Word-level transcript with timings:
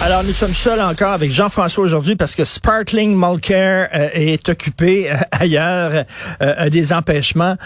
Alors, 0.00 0.22
nous 0.22 0.32
sommes 0.32 0.54
seuls 0.54 0.80
encore 0.80 1.10
avec 1.10 1.32
Jean-François 1.32 1.82
aujourd'hui 1.82 2.14
parce 2.14 2.36
que 2.36 2.44
Sparkling 2.44 3.16
Mulcair 3.18 3.88
euh, 3.92 4.08
est 4.12 4.48
occupé 4.48 5.10
euh, 5.10 5.16
ailleurs, 5.32 6.04
euh, 6.40 6.54
a 6.56 6.70
des 6.70 6.92
empêchements. 6.92 7.56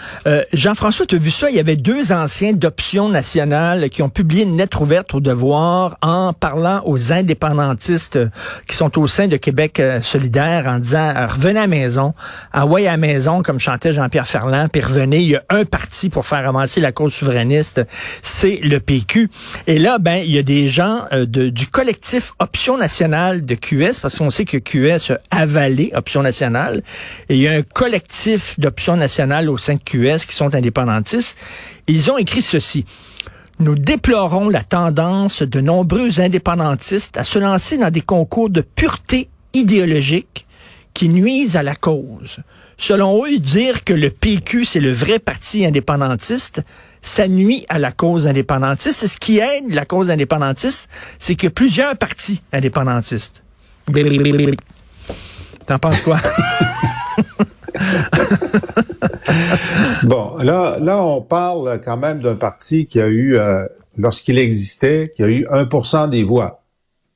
Jean-François, 0.51 1.05
tu 1.05 1.15
as 1.15 1.19
vu 1.19 1.29
ça? 1.29 1.51
Il 1.51 1.55
y 1.55 1.59
avait 1.59 1.75
deux 1.75 2.11
anciens 2.11 2.53
d'Option 2.53 3.07
nationale 3.07 3.89
qui 3.91 4.01
ont 4.01 4.09
publié 4.09 4.43
une 4.43 4.57
lettre 4.57 4.81
ouverte 4.81 5.13
au 5.13 5.19
devoir 5.19 5.95
en 6.01 6.33
parlant 6.33 6.81
aux 6.85 7.13
indépendantistes 7.13 8.17
qui 8.67 8.75
sont 8.75 8.99
au 8.99 9.07
sein 9.07 9.27
de 9.27 9.37
Québec 9.37 9.81
solidaire 10.01 10.65
en 10.67 10.79
disant 10.79 11.13
revenez 11.27 11.59
à 11.59 11.67
maison, 11.67 12.13
envoyez 12.51 12.87
à 12.87 12.91
la 12.91 12.97
maison, 12.97 13.43
comme 13.43 13.59
chantait 13.59 13.93
Jean-Pierre 13.93 14.27
Ferland, 14.27 14.69
puis 14.71 14.81
revenez. 14.81 15.21
Il 15.21 15.29
y 15.29 15.35
a 15.35 15.43
un 15.49 15.65
parti 15.65 16.09
pour 16.09 16.25
faire 16.25 16.47
avancer 16.47 16.81
la 16.81 16.91
cause 16.91 17.13
souverainiste, 17.13 17.81
c'est 18.23 18.59
le 18.63 18.79
PQ. 18.79 19.29
Et 19.67 19.77
là, 19.77 19.99
ben, 19.99 20.15
il 20.23 20.31
y 20.31 20.39
a 20.39 20.43
des 20.43 20.67
gens 20.67 21.03
du 21.27 21.67
collectif 21.67 22.22
Option 22.39 22.77
nationale 22.77 23.45
de 23.45 23.55
QS, 23.55 23.99
parce 24.01 24.17
qu'on 24.17 24.29
sait 24.29 24.45
que 24.45 24.57
QS 24.57 25.11
a 25.11 25.41
avalé 25.41 25.91
Option 25.93 26.21
nationale, 26.21 26.81
et 27.29 27.35
il 27.35 27.41
y 27.41 27.47
a 27.47 27.53
un 27.53 27.61
collectif 27.61 28.59
d'Option 28.59 28.95
nationale 28.95 29.49
au 29.49 29.57
sein 29.57 29.75
de 29.75 29.81
QS 29.83 30.25
qui 30.25 30.35
sont 30.35 30.53
indépendantistes. 30.55 31.35
Ils 31.87 32.11
ont 32.11 32.17
écrit 32.17 32.41
ceci. 32.41 32.85
Nous 33.59 33.75
déplorons 33.75 34.49
la 34.49 34.63
tendance 34.63 35.43
de 35.43 35.61
nombreux 35.61 36.19
indépendantistes 36.19 37.17
à 37.17 37.23
se 37.23 37.39
lancer 37.39 37.77
dans 37.77 37.91
des 37.91 38.01
concours 38.01 38.49
de 38.49 38.61
pureté 38.61 39.29
idéologique 39.53 40.45
qui 40.93 41.09
nuisent 41.09 41.55
à 41.55 41.63
la 41.63 41.75
cause. 41.75 42.39
Selon 42.85 43.25
eux, 43.25 43.39
dire 43.39 43.85
que 43.85 43.93
le 43.93 44.09
PQ, 44.09 44.65
c'est 44.65 44.81
le 44.81 44.91
vrai 44.91 45.17
parti 45.17 45.65
indépendantiste, 45.65 46.61
ça 47.01 47.29
nuit 47.29 47.65
à 47.69 47.79
la 47.79 47.93
cause 47.93 48.27
indépendantiste. 48.27 49.03
Et 49.03 49.07
ce 49.07 49.15
qui 49.15 49.37
aide 49.37 49.73
la 49.73 49.85
cause 49.85 50.09
indépendantiste, 50.09 50.89
c'est 51.17 51.35
que 51.35 51.47
plusieurs 51.47 51.95
partis 51.95 52.41
indépendantistes. 52.51 53.41
T'en 55.65 55.79
penses 55.79 56.01
quoi? 56.01 56.17
bon, 60.03 60.35
là, 60.39 60.77
là, 60.81 61.05
on 61.05 61.21
parle 61.21 61.79
quand 61.85 61.95
même 61.95 62.19
d'un 62.19 62.35
parti 62.35 62.85
qui 62.85 62.99
a 62.99 63.07
eu, 63.07 63.37
euh, 63.37 63.65
lorsqu'il 63.97 64.37
existait, 64.37 65.13
qui 65.15 65.23
a 65.23 65.27
eu 65.27 65.45
1% 65.45 66.09
des 66.09 66.25
voix. 66.25 66.65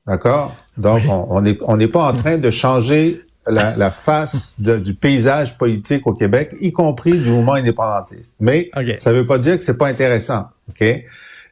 D'accord? 0.06 0.56
Donc, 0.78 1.02
on 1.10 1.42
n'est 1.42 1.58
on 1.60 1.76
n'est 1.76 1.88
pas 1.88 2.10
en 2.10 2.16
train 2.16 2.38
de 2.38 2.50
changer 2.50 3.20
la, 3.48 3.90
face 3.90 4.54
du 4.58 4.94
paysage 4.94 5.56
politique 5.58 6.06
au 6.06 6.14
Québec, 6.14 6.54
y 6.60 6.72
compris 6.72 7.18
du 7.18 7.30
mouvement 7.30 7.54
indépendantiste. 7.54 8.34
Mais 8.40 8.70
ça 8.98 9.12
ne 9.12 9.18
veut 9.18 9.26
pas 9.26 9.38
dire 9.38 9.56
que 9.58 9.64
c'est 9.64 9.78
pas 9.78 9.88
intéressant. 9.88 10.46
Ok? 10.68 10.82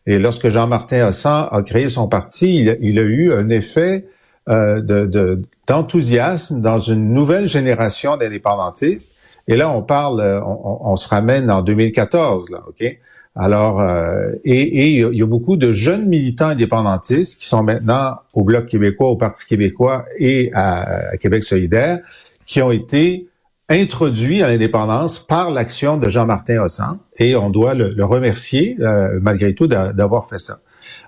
Et 0.09 0.19
lorsque 0.19 0.49
Jean-Martin 0.49 1.09
Hossan 1.09 1.49
a 1.51 1.63
créé 1.63 1.89
son 1.89 2.09
parti, 2.09 2.61
il, 2.81 2.99
a 2.99 3.03
eu 3.03 3.33
un 3.33 3.49
effet 3.49 4.07
euh, 4.49 4.81
de, 4.81 5.43
d'enthousiasme 5.67 6.61
dans 6.61 6.79
une 6.79 7.13
nouvelle 7.13 7.49
génération 7.49 8.17
d'indépendantistes. 8.17 9.11
Et 9.49 9.57
là, 9.57 9.71
on 9.71 9.83
parle, 9.83 10.43
on, 10.45 10.79
on, 10.83 10.97
se 10.97 11.09
ramène 11.09 11.51
en 11.51 11.63
2014, 11.63 12.51
là, 12.51 12.63
ok? 12.69 12.99
Alors, 13.37 13.83
euh, 13.83 14.31
et, 14.45 14.93
il 14.93 15.15
y 15.15 15.23
a 15.23 15.27
beaucoup 15.27 15.57
de 15.57 15.71
jeunes 15.73 16.07
militants 16.07 16.49
indépendantistes 16.49 17.39
qui 17.39 17.47
sont 17.47 17.63
maintenant 17.63 18.17
au 18.33 18.43
Bloc 18.43 18.67
québécois, 18.67 19.11
au 19.11 19.17
Parti 19.17 19.45
québécois 19.47 20.07
et 20.19 20.51
à, 20.55 21.17
Québec 21.21 21.45
solidaire, 21.45 21.99
qui 22.47 22.63
ont 22.63 22.73
été 22.73 23.29
introduits 23.69 24.43
à 24.43 24.49
l'indépendance 24.49 25.19
par 25.19 25.51
l'action 25.51 25.99
de 25.99 26.09
Jean-Martin 26.09 26.63
Hossan, 26.63 26.99
et 27.19 27.37
on 27.37 27.51
doit 27.51 27.75
le, 27.75 27.93
remercier 28.05 28.77
euh, 28.81 29.19
malgré 29.21 29.55
tout 29.55 29.67
d'avoir 29.67 30.29
fait 30.29 30.39
ça. 30.39 30.61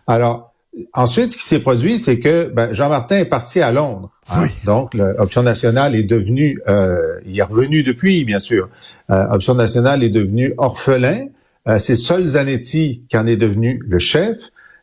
Alors, 0.06 0.52
ensuite, 0.92 1.32
ce 1.32 1.38
qui 1.38 1.44
s'est 1.44 1.60
produit, 1.60 1.98
c'est 1.98 2.18
que 2.18 2.52
ben, 2.52 2.74
Jean-Martin 2.74 3.18
est 3.18 3.24
parti 3.24 3.62
à 3.62 3.72
Londres. 3.72 4.10
Hein? 4.30 4.44
Donc, 4.66 4.92
l'Option 4.92 5.42
nationale 5.42 5.94
est 5.94 6.02
devenue, 6.02 6.60
euh, 6.68 7.20
il 7.24 7.38
est 7.38 7.42
revenu 7.42 7.82
depuis, 7.82 8.24
bien 8.24 8.38
sûr. 8.38 8.68
Option 9.08 9.54
nationale 9.54 10.02
est 10.04 10.10
devenue 10.10 10.52
orphelin. 10.58 11.28
Euh, 11.66 11.78
c'est 11.78 11.96
Sol 11.96 12.24
Zanetti 12.24 13.02
qui 13.08 13.16
en 13.16 13.26
est 13.26 13.36
devenu 13.36 13.82
le 13.88 13.98
chef. 13.98 14.38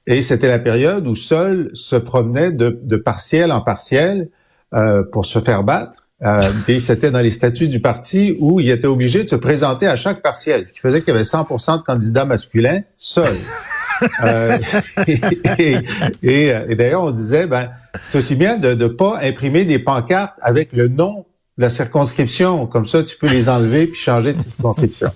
Et 0.08 0.22
c'était 0.22 0.48
la 0.48 0.60
période 0.60 1.08
où 1.08 1.16
Sol 1.16 1.72
se 1.74 1.96
promenait 1.96 2.52
de, 2.52 2.80
de 2.84 2.96
partiel 2.96 3.52
en 3.52 3.62
partiel 3.62 4.30
euh, 4.74 5.04
pour 5.04 5.26
se 5.26 5.40
faire 5.40 5.64
battre. 5.64 6.06
Euh, 6.24 6.42
et 6.68 6.80
c'était 6.80 7.12
dans 7.12 7.20
les 7.20 7.32
statuts 7.32 7.68
du 7.68 7.82
parti 7.82 8.38
où 8.40 8.60
il 8.60 8.70
était 8.70 8.88
obligé 8.88 9.24
de 9.24 9.30
se 9.30 9.36
présenter 9.36 9.88
à 9.88 9.96
chaque 9.96 10.22
partiel, 10.22 10.66
ce 10.66 10.72
qui 10.74 10.80
faisait 10.80 11.02
qu'il 11.02 11.10
y 11.10 11.16
avait 11.16 11.24
100% 11.24 11.80
de 11.80 11.84
candidats 11.84 12.26
masculins 12.26 12.82
seuls. 12.98 13.36
euh, 14.24 14.58
et, 15.08 15.76
et, 16.24 16.76
d'ailleurs, 16.76 17.04
on 17.04 17.12
se 17.12 17.16
disait, 17.16 17.48
ben, 17.48 17.70
c'est 18.10 18.20
aussi 18.20 18.36
bien 18.36 18.58
de 18.58 18.74
ne 18.74 18.88
pas 18.88 19.20
imprimer 19.22 19.66
des 19.66 19.80
pancartes 19.80 20.36
avec 20.42 20.72
le 20.72 20.88
nom 20.88 21.26
de 21.58 21.64
la 21.64 21.70
circonscription. 21.70 22.66
Comme 22.68 22.86
ça, 22.86 23.04
tu 23.04 23.18
peux 23.18 23.28
les 23.28 23.50
enlever 23.50 23.88
puis 23.88 24.00
changer 24.00 24.34
de 24.34 24.42
circonscription. 24.42 25.12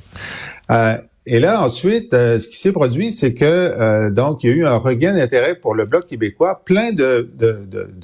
Euh, 0.71 0.97
et 1.25 1.39
là, 1.39 1.61
ensuite, 1.61 2.13
euh, 2.13 2.39
ce 2.39 2.47
qui 2.47 2.57
s'est 2.57 2.71
produit, 2.71 3.11
c'est 3.11 3.33
que 3.33 3.45
euh, 3.45 4.09
donc 4.09 4.43
il 4.43 4.49
y 4.49 4.53
a 4.53 4.55
eu 4.55 4.65
un 4.65 4.77
regain 4.77 5.13
d'intérêt 5.13 5.55
pour 5.55 5.75
le 5.75 5.85
Bloc 5.85 6.07
québécois. 6.07 6.61
Plein 6.63 6.91
de, 6.91 7.29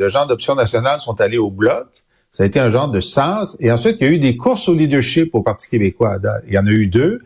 gens 0.07 0.25
d'option 0.25 0.55
nationale 0.55 0.99
sont 0.99 1.19
allés 1.21 1.37
au 1.37 1.49
Bloc. 1.49 1.87
Ça 2.31 2.43
a 2.43 2.45
été 2.45 2.59
un 2.59 2.69
genre 2.69 2.89
de 2.89 2.99
sens. 2.99 3.57
Et 3.61 3.71
ensuite, 3.71 3.97
il 4.01 4.07
y 4.07 4.09
a 4.09 4.13
eu 4.13 4.19
des 4.19 4.35
courses 4.35 4.67
au 4.67 4.75
leadership 4.75 5.33
au 5.33 5.41
Parti 5.41 5.69
québécois. 5.69 6.17
Il 6.47 6.53
y 6.53 6.59
en 6.59 6.67
a 6.67 6.71
eu 6.71 6.87
deux. 6.87 7.21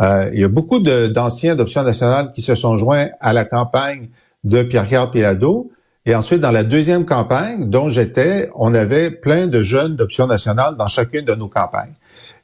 Euh, 0.00 0.30
il 0.32 0.40
y 0.40 0.44
a 0.44 0.48
beaucoup 0.48 0.80
d'anciens 0.80 1.56
d'option 1.56 1.82
nationale 1.82 2.32
qui 2.34 2.42
se 2.42 2.54
sont 2.54 2.76
joints 2.76 3.08
à 3.20 3.32
la 3.32 3.44
campagne 3.44 4.08
de 4.44 4.62
Pierre-Carl 4.62 5.10
Pilado. 5.10 5.72
Et 6.06 6.14
ensuite, 6.14 6.40
dans 6.40 6.52
la 6.52 6.64
deuxième 6.64 7.04
campagne, 7.04 7.68
dont 7.68 7.88
j'étais, 7.88 8.50
on 8.54 8.74
avait 8.74 9.10
plein 9.10 9.46
de 9.46 9.62
jeunes 9.62 9.96
d'option 9.96 10.26
nationale 10.26 10.76
dans 10.76 10.86
chacune 10.86 11.24
de 11.24 11.34
nos 11.34 11.48
campagnes. 11.48 11.94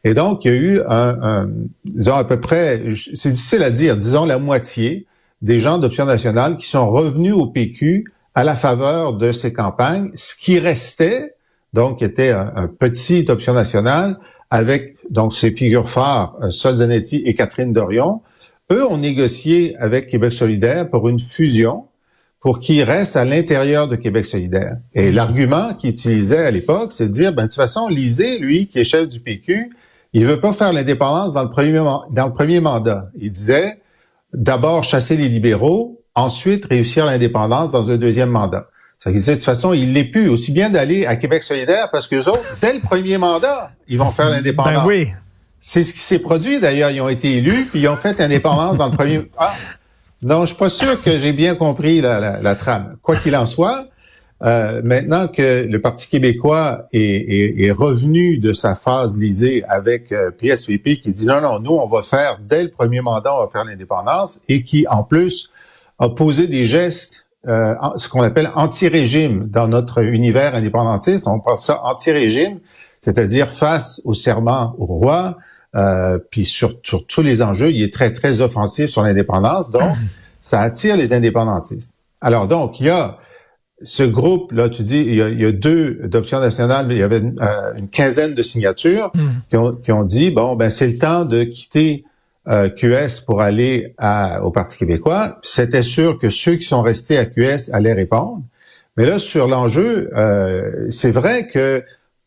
Et 0.07 0.15
donc, 0.15 0.45
il 0.45 0.53
y 0.53 0.55
a 0.55 0.57
eu 0.57 0.81
un, 0.89 1.49
disons 1.85 2.15
à 2.15 2.23
peu 2.23 2.39
près, 2.39 2.81
c'est 3.15 3.33
difficile 3.33 3.65
à 3.65 3.73
dire, 3.73 3.97
disons 3.97 4.25
la 4.25 4.39
moitié 4.39 5.05
des 5.43 5.59
gens 5.59 5.79
d'Option 5.79 6.05
nationale 6.05 6.57
qui 6.57 6.69
sont 6.69 6.89
revenus 6.89 7.35
au 7.35 7.49
PQ 7.49 8.05
à 8.37 8.45
la 8.45 8.55
faveur 8.55 9.15
de 9.15 9.33
ces 9.33 9.53
campagnes. 9.53 10.13
Ce 10.15 10.37
qui 10.37 10.61
restait, 10.61 11.35
donc, 11.73 12.03
était 12.03 12.31
un, 12.31 12.69
petit 12.69 13.25
Option 13.29 13.53
nationale 13.53 14.17
avec 14.49 14.95
donc 15.11 15.33
ses 15.33 15.51
figures 15.51 15.89
phares, 15.89 16.37
euh, 16.41 16.51
Sol 16.51 16.77
Zanetti 16.77 17.25
et 17.27 17.35
Catherine 17.35 17.73
Dorion. 17.73 18.23
Eux 18.71 18.87
ont 18.87 18.99
négocié 18.99 19.75
avec 19.81 20.07
Québec 20.07 20.33
solidaire 20.33 20.89
pour 20.89 21.09
une 21.09 21.19
fusion 21.19 21.87
pour 22.39 22.61
qu'ils 22.61 22.85
restent 22.85 23.17
à 23.17 23.25
l'intérieur 23.25 23.89
de 23.89 23.97
Québec 23.97 24.25
solidaire. 24.25 24.77
Et 24.95 25.11
l'argument 25.11 25.75
qu'ils 25.75 25.91
utilisaient 25.91 26.47
à 26.47 26.53
l'époque, 26.53 26.93
c'est 26.93 27.09
de 27.09 27.13
dire, 27.13 27.33
ben, 27.33 27.43
de 27.43 27.49
toute 27.49 27.57
façon, 27.57 27.89
Lisée, 27.89 28.39
lui, 28.39 28.69
qui 28.69 28.79
est 28.79 28.85
chef 28.85 29.09
du 29.09 29.19
PQ, 29.19 29.71
il 30.17 30.25
veut 30.25 30.41
pas 30.41 30.55
faire 30.55 30.73
l'indépendance 30.73 31.35
dans 31.35 31.43
le 31.43 31.51
premier 31.51 31.75
dans 31.75 32.27
le 32.27 32.33
premier 32.33 32.61
mandat. 32.61 33.11
Il 33.21 33.31
disait 33.31 33.83
d'abord 34.33 34.83
chasser 34.83 35.15
les 35.15 35.29
libéraux, 35.29 36.01
ensuite 36.15 36.65
réussir 36.65 37.05
l'indépendance 37.05 37.71
dans 37.71 37.91
un 37.91 37.99
deuxième 37.99 38.31
mandat. 38.31 38.69
Ça 39.05 39.13
disait 39.13 39.33
de 39.33 39.37
toute 39.37 39.45
façon, 39.45 39.75
il 39.75 39.93
l'est 39.93 40.05
plus. 40.05 40.31
Aussi 40.31 40.53
bien 40.53 40.71
d'aller 40.71 41.05
à 41.05 41.17
Québec 41.17 41.43
solidaire 41.43 41.91
parce 41.93 42.09
que 42.09 42.17
autres, 42.17 42.57
dès 42.63 42.73
le 42.73 42.81
premier 42.81 43.19
mandat, 43.19 43.73
ils 43.89 43.99
vont 43.99 44.11
faire 44.11 44.31
l'indépendance. 44.31 44.85
Ben 44.85 44.87
oui. 44.87 45.09
C'est 45.61 45.85
ce 45.85 45.93
qui 45.93 45.99
s'est 45.99 46.19
produit 46.19 46.61
d'ailleurs. 46.61 46.91
Ils 46.91 47.03
ont 47.03 47.11
été 47.11 47.37
élus 47.37 47.67
puis 47.71 47.81
ils 47.81 47.89
ont 47.89 47.97
fait 47.97 48.19
l'indépendance 48.19 48.79
dans 48.79 48.89
le 48.89 48.97
premier. 48.97 49.31
Ah, 49.37 49.53
non, 50.23 50.43
je 50.43 50.47
suis 50.47 50.57
pas 50.57 50.71
sûr 50.71 51.03
que 51.03 51.19
j'ai 51.19 51.35
bien 51.35 51.57
compris 51.57 52.01
la, 52.01 52.21
la, 52.21 52.41
la 52.41 52.55
trame. 52.55 52.97
Quoi 53.03 53.17
qu'il 53.17 53.37
en 53.37 53.45
soit, 53.45 53.89
euh, 54.45 54.83
maintenant 54.85 55.29
que 55.29 55.65
le 55.65 55.81
Parti 55.81 56.09
québécois 56.09 56.89
est, 56.93 57.71
revenu 57.71 58.39
de 58.39 58.53
sa 58.53 58.75
phase 58.75 59.19
lisée 59.19 59.65
avec 59.67 60.13
euh, 60.13 60.31
PSVP 60.31 61.01
qui 61.01 61.13
dit 61.13 61.27
non, 61.27 61.41
non, 61.41 61.59
nous, 61.59 61.73
on 61.73 61.87
va 61.87 62.03
faire, 62.03 62.39
dès 62.43 62.65
le 62.65 62.71
premier 62.71 63.01
mandat, 63.01 63.35
on 63.35 63.41
va 63.41 63.47
faire 63.47 63.65
l'indépendance 63.65 64.41
et 64.49 64.63
qui, 64.63 64.87
en 64.89 65.05
plus, 65.05 65.51
a 65.99 66.11
posé 66.11 66.49
des 66.49 66.67
gestes, 66.67 67.27
euh, 67.49 67.75
ce 67.97 68.09
qu'on 68.09 68.23
appelle 68.23 68.51
anti-régime 68.55 69.49
dans 69.49 69.69
notre 69.69 70.03
univers 70.03 70.55
indépendantiste. 70.55 71.27
On 71.29 71.41
parle 71.41 71.59
ça 71.59 71.81
anti-régime, 71.85 72.61
c'est-à-dire 73.01 73.51
face 73.51 74.03
au 74.05 74.13
serment 74.13 74.75
au 74.79 74.85
roi, 74.87 75.37
puis 76.31 76.47
sur, 76.47 76.75
sur 76.83 77.07
tous 77.07 77.21
les 77.21 77.43
enjeux, 77.43 77.71
il 77.71 77.83
est 77.83 77.93
très, 77.93 78.11
très 78.11 78.41
offensif 78.41 78.89
sur 78.89 79.03
l'indépendance. 79.03 79.71
Donc, 79.71 79.93
ça 80.41 80.61
attire 80.61 80.97
les 80.97 81.13
indépendantistes. 81.13 81.95
Alors, 82.21 82.49
donc, 82.49 82.81
il 82.81 82.87
y 82.87 82.91
a 82.91 83.19
ce 83.83 84.03
groupe, 84.03 84.53
là, 84.53 84.69
tu 84.69 84.83
dis, 84.83 84.99
il 84.99 85.15
y 85.17 85.45
a, 85.45 85.53
deux 85.53 86.01
d'options 86.05 86.41
nationales, 86.41 86.87
mais 86.87 86.95
il 86.95 87.01
y 87.01 87.03
avait 87.03 87.19
une, 87.19 87.37
euh, 87.41 87.81
quinzaine 87.93 88.35
de 88.35 88.43
signatures 88.43 89.13
hmm. 89.15 89.83
qui, 89.83 89.93
ont, 89.93 90.05
dit, 90.05 90.31
bon, 90.31 90.57
ben 90.57 90.71
c'est 90.71 90.89
le 90.89 90.99
temps 90.99 91.25
de 91.25 91.45
quitter 91.45 92.05
euh, 92.49 92.71
QS 92.71 93.21
pour 93.27 93.43
aller 93.43 93.95
au 94.43 94.51
Parti 94.51 94.79
québécois. 94.79 95.39
C'était 95.43 95.83
sûr 95.83 96.19
que 96.19 96.31
ceux 96.31 96.55
qui 96.55 96.65
sont 96.65 96.83
restés 96.83 97.19
à 97.19 97.27
QS 97.27 97.71
allaient 97.73 97.93
répondre. 97.93 98.43
Mais 98.97 99.05
là, 99.05 99.19
sur 99.19 99.47
l'enjeu, 99.47 100.11
euh, 100.17 100.87
c'est 100.89 101.11
vrai 101.11 101.49
que 101.49 101.85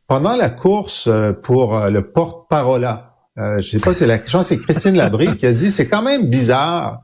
pendant 0.09 0.35
la 0.35 0.49
course 0.49 1.07
euh, 1.07 1.31
pour 1.31 1.77
euh, 1.77 1.91
le 1.91 2.01
porte-parole, 2.01 2.83
euh, 3.37 3.61
je 3.61 3.69
sais 3.69 3.79
pas, 3.79 3.93
c'est 3.93 4.07
la 4.07 4.17
chance, 4.25 4.47
c'est 4.47 4.57
Christine 4.57 4.95
Labrie 4.95 5.37
qui 5.37 5.45
a 5.45 5.53
dit, 5.53 5.71
c'est 5.71 5.87
quand 5.87 6.01
même 6.01 6.25
bizarre 6.25 7.01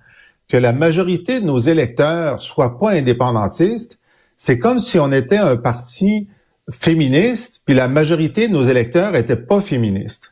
que 0.50 0.58
la 0.58 0.74
majorité 0.74 1.40
de 1.40 1.46
nos 1.46 1.60
électeurs 1.60 2.42
soient 2.42 2.80
pas 2.80 2.92
indépendantistes. 2.92 4.00
C'est 4.46 4.60
comme 4.60 4.78
si 4.78 5.00
on 5.00 5.12
était 5.12 5.40
un 5.40 5.58
parti 5.58 6.28
féministe, 6.70 7.64
puis 7.66 7.74
la 7.74 7.88
majorité 7.88 8.48
de 8.48 8.54
nos 8.54 8.62
électeurs 8.62 9.16
étaient 9.16 9.36
pas 9.36 9.60
féministes. 9.60 10.30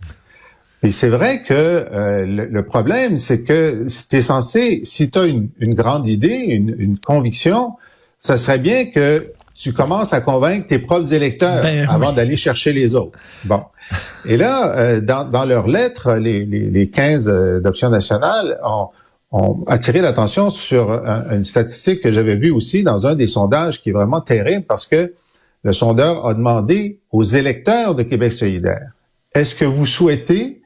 Et 0.84 0.92
c'est 0.92 1.10
vrai 1.10 1.42
que 1.42 1.52
euh, 1.52 2.24
le, 2.28 2.64
problème, 2.64 3.18
c'est 3.18 3.42
que 3.42 3.88
tu 3.88 4.16
es 4.16 4.22
censé, 4.22 4.82
si 4.84 5.10
tu 5.10 5.18
as 5.18 5.26
une, 5.26 5.50
grande 5.74 6.06
idée, 6.06 6.46
une, 6.50 6.76
une, 6.78 7.00
conviction, 7.00 7.72
ça 8.20 8.38
serait 8.38 8.60
bien 8.60 8.86
que 8.86 9.32
tu 9.56 9.74
commences 9.74 10.14
à 10.14 10.22
convaincre 10.22 10.68
tes 10.68 10.78
propres 10.78 11.12
électeurs 11.12 11.64
ben 11.64 11.90
avant 11.90 12.12
d'aller 12.12 12.38
chercher 12.38 12.72
les 12.72 12.94
autres. 12.94 13.18
Bon. 13.46 13.64
Et 14.28 14.38
là, 14.38 14.78
euh, 14.78 15.02
dans, 15.02 15.28
dans 15.28 15.46
leurs 15.46 15.68
lettres, 15.68 16.14
les, 16.18 16.46
les, 16.46 16.70
les 16.70 16.88
15 16.88 17.30
euh, 17.30 17.60
d'option 17.62 17.90
nationale 17.90 18.60
ont, 18.64 18.90
ont 19.34 19.64
attiré 19.68 20.02
l'attention 20.02 20.52
sur 20.52 20.92
une 20.92 21.44
statistique 21.44 22.02
que 22.02 22.12
j'avais 22.12 22.36
vue 22.36 22.52
aussi 22.52 22.84
dans 22.84 23.08
un 23.08 23.16
des 23.16 23.28
sondages 23.28 23.82
qui 23.82 23.90
est 23.90 23.94
vraiment 23.94 24.22
terrible 24.22 24.66
parce 24.66 24.86
que 24.86 25.14
le 25.64 25.74
sondeur 25.74 26.28
a 26.28 26.34
demandé 26.36 27.00
aux 27.12 27.24
électeurs 27.24 27.96
de 27.96 28.04
Québec 28.04 28.32
solidaire, 28.32 28.92
est-ce 29.34 29.56
que 29.56 29.66
vous 29.66 29.88
souhaitez 29.88 30.62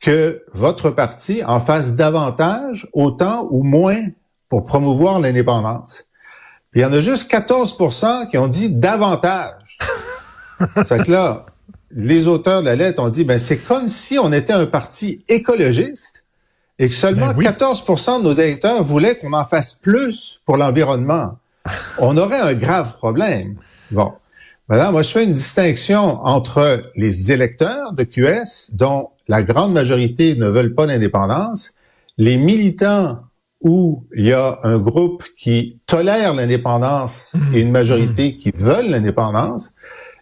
que 0.00 0.42
votre 0.52 0.90
parti 0.90 1.44
en 1.44 1.60
fasse 1.60 1.94
davantage, 1.94 2.88
autant 2.92 3.46
ou 3.50 3.62
moins 3.62 4.06
pour 4.48 4.66
promouvoir 4.66 5.20
l'indépendance? 5.20 6.04
il 6.74 6.82
y 6.82 6.84
en 6.84 6.92
a 6.92 7.00
juste 7.00 7.28
14 7.30 7.76
qui 8.30 8.38
ont 8.38 8.48
dit 8.48 8.70
davantage. 8.70 9.78
c'est 10.86 11.04
que 11.04 11.10
là, 11.10 11.46
les 11.90 12.26
auteurs 12.26 12.60
de 12.60 12.66
la 12.66 12.76
lettre 12.76 13.02
ont 13.02 13.08
dit, 13.08 13.24
ben 13.24 13.38
c'est 13.38 13.58
comme 13.58 13.88
si 13.88 14.18
on 14.18 14.32
était 14.32 14.52
un 14.52 14.66
parti 14.66 15.24
écologiste 15.28 16.24
et 16.78 16.88
que 16.88 16.94
seulement 16.94 17.32
14% 17.32 18.06
ben 18.06 18.18
de 18.18 18.24
nos 18.24 18.32
électeurs 18.32 18.82
voulaient 18.82 19.16
qu'on 19.16 19.32
en 19.32 19.44
fasse 19.44 19.74
plus 19.74 20.40
pour 20.44 20.56
l'environnement. 20.56 21.38
On 21.98 22.16
aurait 22.16 22.40
un 22.40 22.54
grave 22.54 22.96
problème. 22.96 23.56
Bon. 23.90 24.12
Maintenant, 24.68 24.92
moi, 24.92 25.02
je 25.02 25.10
fais 25.10 25.24
une 25.24 25.32
distinction 25.32 26.20
entre 26.24 26.82
les 26.94 27.32
électeurs 27.32 27.94
de 27.94 28.04
QS, 28.04 28.74
dont 28.74 29.08
la 29.26 29.42
grande 29.42 29.72
majorité 29.72 30.34
ne 30.36 30.46
veulent 30.46 30.74
pas 30.74 30.86
d'indépendance, 30.86 31.72
les 32.18 32.36
militants 32.36 33.20
où 33.62 34.04
il 34.14 34.26
y 34.26 34.32
a 34.32 34.60
un 34.62 34.78
groupe 34.78 35.24
qui 35.36 35.80
tolère 35.86 36.34
l'indépendance 36.34 37.34
mmh. 37.34 37.54
et 37.54 37.60
une 37.60 37.72
majorité 37.72 38.32
mmh. 38.32 38.36
qui 38.36 38.50
veulent 38.54 38.90
l'indépendance, 38.90 39.70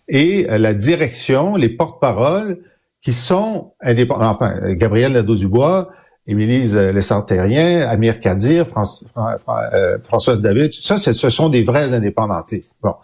et 0.08 0.46
la 0.48 0.72
direction, 0.72 1.56
les 1.56 1.68
porte-paroles 1.68 2.60
qui 3.02 3.12
sont 3.12 3.72
indépendants, 3.80 4.30
enfin, 4.30 4.74
Gabriel 4.74 5.12
Nadeau-Dubois, 5.12 5.90
Émilise 6.28 6.76
Lessard-Terrien, 6.76 7.88
Amir 7.88 8.18
Kadir, 8.18 8.66
euh, 8.66 9.98
Françoise 10.02 10.40
David, 10.40 10.72
ça, 10.72 10.98
ce 10.98 11.30
sont 11.30 11.48
des 11.48 11.62
vrais 11.62 11.94
indépendantistes. 11.94 12.76
Bon, 12.82 12.94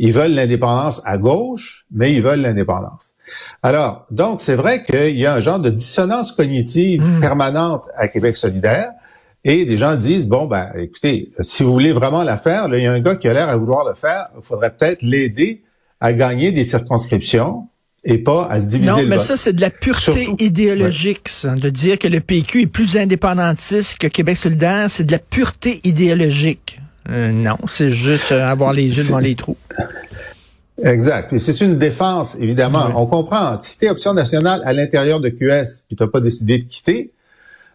ils 0.00 0.12
veulent 0.12 0.34
l'indépendance 0.34 1.00
à 1.04 1.16
gauche, 1.16 1.86
mais 1.92 2.12
ils 2.12 2.22
veulent 2.22 2.40
l'indépendance. 2.40 3.12
Alors, 3.62 4.06
donc, 4.10 4.40
c'est 4.40 4.56
vrai 4.56 4.82
qu'il 4.82 5.16
y 5.16 5.26
a 5.26 5.34
un 5.34 5.40
genre 5.40 5.60
de 5.60 5.70
dissonance 5.70 6.32
cognitive 6.32 7.02
hmm. 7.02 7.20
permanente 7.20 7.84
à 7.96 8.08
Québec 8.08 8.36
solidaire. 8.36 8.90
Et 9.44 9.64
des 9.64 9.76
gens 9.76 9.96
disent, 9.96 10.28
bon, 10.28 10.46
ben, 10.46 10.70
écoutez, 10.76 11.32
si 11.40 11.64
vous 11.64 11.72
voulez 11.72 11.92
vraiment 11.92 12.22
la 12.22 12.36
faire, 12.36 12.68
là, 12.68 12.78
il 12.78 12.84
y 12.84 12.86
a 12.86 12.92
un 12.92 13.00
gars 13.00 13.16
qui 13.16 13.26
a 13.28 13.32
l'air 13.32 13.48
à 13.48 13.56
vouloir 13.56 13.84
le 13.84 13.94
faire, 13.94 14.28
il 14.36 14.42
faudrait 14.42 14.70
peut-être 14.70 15.02
l'aider 15.02 15.62
à 15.98 16.12
gagner 16.12 16.52
des 16.52 16.62
circonscriptions 16.62 17.66
et 18.04 18.18
pas 18.18 18.46
à 18.50 18.60
se 18.60 18.66
diviser 18.66 18.90
Non, 18.90 19.02
mais 19.06 19.18
ça, 19.18 19.36
c'est 19.36 19.52
de 19.52 19.60
la 19.60 19.70
pureté 19.70 20.28
idéologique, 20.38 21.28
ça, 21.28 21.54
de 21.54 21.70
dire 21.70 21.98
que 21.98 22.08
le 22.08 22.20
PQ 22.20 22.62
est 22.62 22.66
plus 22.66 22.96
indépendantiste 22.96 23.98
que 23.98 24.08
Québec 24.08 24.36
solidaire, 24.36 24.90
c'est 24.90 25.04
de 25.04 25.12
la 25.12 25.18
pureté 25.18 25.80
idéologique. 25.84 26.80
Euh, 27.08 27.30
non, 27.32 27.58
c'est 27.68 27.90
juste 27.90 28.32
euh, 28.32 28.46
avoir 28.46 28.72
les 28.72 28.86
yeux 28.86 29.04
devant 29.04 29.18
les 29.18 29.34
trous. 29.34 29.56
Exact. 30.82 31.32
Et 31.32 31.38
c'est 31.38 31.60
une 31.60 31.78
défense, 31.78 32.36
évidemment. 32.40 32.90
On 32.96 33.06
comprend. 33.06 33.60
Si 33.60 33.78
tu 33.78 33.84
es 33.84 33.90
option 33.90 34.14
nationale 34.14 34.62
à 34.64 34.72
l'intérieur 34.72 35.20
de 35.20 35.28
QS 35.28 35.84
et 35.90 35.96
tu 35.96 36.02
n'as 36.02 36.08
pas 36.08 36.20
décidé 36.20 36.58
de 36.58 36.64
quitter, 36.64 37.12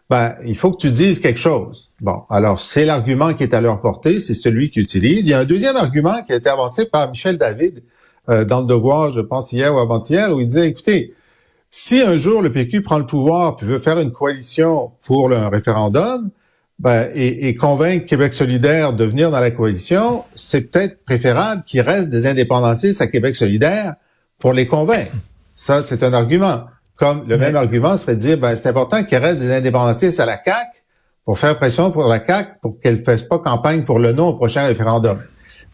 ben, 0.09 0.35
il 0.45 0.57
faut 0.57 0.71
que 0.71 0.77
tu 0.77 0.91
dises 0.91 1.19
quelque 1.19 1.39
chose. 1.39 1.89
Bon, 1.99 2.23
alors 2.29 2.59
c'est 2.59 2.85
l'argument 2.85 3.33
qui 3.33 3.43
est 3.43 3.53
à 3.53 3.61
leur 3.61 3.81
portée, 3.81 4.19
c'est 4.19 4.33
celui 4.33 4.69
qu'ils 4.71 4.83
utilisent. 4.83 5.25
Il 5.25 5.29
y 5.29 5.33
a 5.33 5.39
un 5.39 5.45
deuxième 5.45 5.75
argument 5.75 6.23
qui 6.23 6.33
a 6.33 6.37
été 6.37 6.49
avancé 6.49 6.85
par 6.85 7.09
Michel 7.09 7.37
David 7.37 7.83
euh, 8.29 8.45
dans 8.45 8.61
le 8.61 8.67
Devoir, 8.67 9.11
je 9.11 9.21
pense 9.21 9.51
hier 9.51 9.73
ou 9.73 9.79
avant-hier, 9.79 10.35
où 10.35 10.39
il 10.39 10.47
disait, 10.47 10.67
écoutez, 10.67 11.13
si 11.69 12.01
un 12.01 12.17
jour 12.17 12.41
le 12.41 12.51
PQ 12.51 12.81
prend 12.81 12.97
le 12.97 13.05
pouvoir 13.05 13.57
puis 13.57 13.67
veut 13.67 13.79
faire 13.79 13.99
une 13.99 14.11
coalition 14.11 14.91
pour 15.05 15.31
un 15.31 15.49
référendum, 15.49 16.29
ben, 16.79 17.09
et, 17.15 17.47
et, 17.47 17.55
convaincre 17.55 18.05
Québec 18.05 18.35
solidaire 18.35 18.93
de 18.93 19.03
venir 19.03 19.31
dans 19.31 19.39
la 19.39 19.49
coalition, 19.49 20.25
c'est 20.35 20.69
peut-être 20.69 21.03
préférable 21.05 21.63
qu'il 21.65 21.81
reste 21.81 22.09
des 22.09 22.27
indépendantistes 22.27 23.01
à 23.01 23.07
Québec 23.07 23.35
solidaire 23.35 23.95
pour 24.37 24.53
les 24.53 24.67
convaincre. 24.67 25.11
Ça, 25.49 25.81
c'est 25.81 26.03
un 26.03 26.13
argument. 26.13 26.65
Comme 26.95 27.27
le 27.27 27.37
même 27.37 27.55
argument 27.55 27.97
serait 27.97 28.15
de 28.15 28.21
dire, 28.21 28.37
ben, 28.37 28.55
c'est 28.55 28.67
important 28.67 29.03
qu'il 29.03 29.17
reste 29.17 29.41
des 29.41 29.51
indépendantistes 29.51 30.19
à 30.19 30.25
la 30.25 30.39
CAQ 30.43 30.83
pour 31.25 31.39
faire 31.39 31.57
pression 31.57 31.91
pour 31.91 32.07
la 32.07 32.23
CAQ 32.23 32.51
pour 32.61 32.79
qu'elle 32.79 32.99
ne 32.99 33.03
fasse 33.03 33.23
pas 33.23 33.39
campagne 33.39 33.83
pour 33.83 33.99
le 33.99 34.11
non 34.11 34.29
au 34.29 34.33
prochain 34.33 34.65
référendum. 34.65 35.19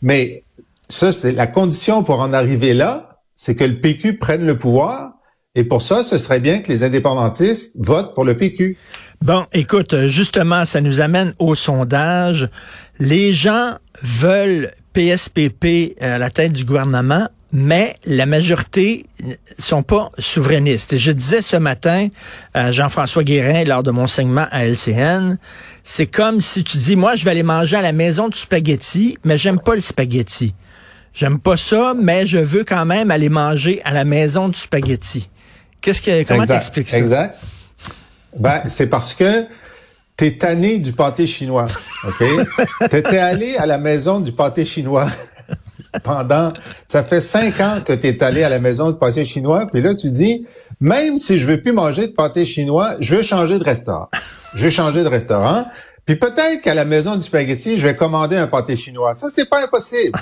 Mais 0.02 0.44
ça, 0.90 1.12
c'est 1.12 1.32
la 1.32 1.48
condition 1.48 2.04
pour 2.04 2.20
en 2.20 2.34
arriver 2.34 2.74
là, 2.74 3.20
c'est 3.36 3.56
que 3.56 3.64
le 3.64 3.80
PQ 3.80 4.18
prenne 4.18 4.46
le 4.46 4.58
pouvoir 4.58 5.14
et 5.56 5.64
pour 5.64 5.84
ça, 5.84 6.04
ce 6.04 6.18
serait 6.18 6.40
bien 6.40 6.60
que 6.60 6.72
les 6.72 6.84
indépendantistes 6.84 7.74
votent 7.78 8.16
pour 8.16 8.24
le 8.24 8.36
PQ. 8.36 8.76
Bon, 9.22 9.46
écoute, 9.54 10.08
justement, 10.08 10.66
ça 10.66 10.82
nous 10.82 11.00
amène 11.00 11.34
au 11.38 11.54
sondage. 11.54 12.50
Les 13.00 13.34
gens 13.34 13.74
veulent 14.02 14.72
PSPP 14.94 15.96
à 16.02 16.18
la 16.18 16.32
tête 16.32 16.54
du 16.54 16.66
gouvernement, 16.66 17.28
mais 17.52 17.96
la 18.06 18.26
majorité 18.26 19.06
sont 19.60 19.84
pas 19.84 20.12
souverainistes. 20.18 20.94
Et 20.94 20.98
je 20.98 21.12
disais 21.12 21.44
ce 21.44 21.56
matin 21.56 22.08
à 22.56 22.72
Jean-François 22.72 23.24
Guérin 23.24 23.64
lors 23.64 23.84
de 23.84 23.92
mon 23.92 24.08
segment 24.08 24.48
à 24.50 24.66
LCN, 24.66 25.38
c'est 25.84 26.08
comme 26.08 26.42
si 26.42 26.64
tu 26.64 26.78
dis, 26.78 26.96
moi, 26.96 27.16
je 27.16 27.26
vais 27.26 27.32
aller 27.32 27.44
manger 27.44 27.76
à 27.76 27.84
la 27.84 27.94
maison 27.94 28.28
du 28.28 28.38
spaghetti, 28.40 29.20
mais 29.24 29.38
j'aime 29.38 29.60
pas 29.60 29.76
le 29.76 29.82
spaghetti. 29.82 30.56
J'aime 31.14 31.40
pas 31.40 31.58
ça, 31.58 31.94
mais 31.96 32.26
je 32.26 32.40
veux 32.40 32.64
quand 32.64 32.86
même 32.86 33.12
aller 33.12 33.30
manger 33.30 33.82
à 33.86 33.94
la 33.94 34.04
maison 34.04 34.50
du 34.50 34.58
spaghetti. 34.58 35.30
Qu'est-ce 35.80 36.02
que, 36.02 36.28
comment 36.28 36.46
t'expliques 36.46 36.90
ça? 36.90 36.98
Exact. 36.98 37.38
Ben, 38.38 38.64
c'est 38.68 38.88
parce 38.88 39.14
que 39.14 39.46
t'es 40.18 40.38
tanné 40.38 40.80
du 40.80 40.92
pâté 40.92 41.28
chinois, 41.28 41.68
OK? 42.08 42.24
T'étais 42.90 43.20
allé 43.20 43.58
à 43.58 43.68
la 43.68 43.78
maison 43.78 44.20
du 44.22 44.32
pâté 44.32 44.66
chinois 44.66 45.08
pendant, 46.04 46.52
ça 46.88 47.04
fait 47.04 47.22
cinq 47.22 47.60
ans 47.60 47.82
que 47.86 47.94
t'es 47.94 48.24
allé 48.24 48.44
à 48.44 48.50
la 48.50 48.60
maison 48.60 48.92
du 48.92 48.98
pâté 48.98 49.24
chinois, 49.24 49.68
puis 49.72 49.84
là, 49.84 49.94
tu 49.94 50.10
dis, 50.10 50.48
même 50.80 51.18
si 51.18 51.38
je 51.38 51.46
veux 51.46 51.62
plus 51.62 51.74
manger 51.74 52.08
de 52.08 52.14
pâté 52.14 52.44
chinois, 52.46 52.96
je 53.00 53.16
veux 53.16 53.22
changer 53.22 53.60
de 53.60 53.64
restaurant. 53.64 54.10
Je 54.56 54.64
veux 54.64 54.72
changer 54.72 55.04
de 55.04 55.10
restaurant. 55.10 55.66
Puis 56.08 56.16
peut-être 56.16 56.62
qu'à 56.64 56.74
la 56.74 56.86
maison 56.86 57.16
du 57.16 57.22
spaghetti, 57.22 57.78
je 57.78 57.84
vais 57.84 57.96
commander 57.96 58.36
un 58.36 58.48
pâté 58.48 58.76
chinois. 58.76 59.14
Ça, 59.14 59.28
c'est 59.30 59.48
pas 59.48 59.64
impossible 59.64 60.18